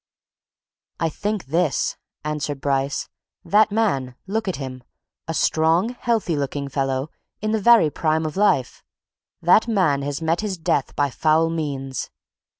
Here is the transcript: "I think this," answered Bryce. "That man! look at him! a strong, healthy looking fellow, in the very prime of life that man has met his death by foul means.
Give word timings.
"I 0.99 1.09
think 1.09 1.45
this," 1.45 1.95
answered 2.23 2.59
Bryce. 2.59 3.07
"That 3.45 3.71
man! 3.71 4.15
look 4.25 4.47
at 4.47 4.55
him! 4.55 4.81
a 5.27 5.35
strong, 5.35 5.89
healthy 5.89 6.35
looking 6.35 6.69
fellow, 6.69 7.11
in 7.39 7.51
the 7.51 7.61
very 7.61 7.91
prime 7.91 8.25
of 8.25 8.35
life 8.35 8.83
that 9.43 9.67
man 9.67 10.01
has 10.01 10.19
met 10.19 10.41
his 10.41 10.57
death 10.57 10.95
by 10.95 11.11
foul 11.11 11.51
means. 11.51 12.09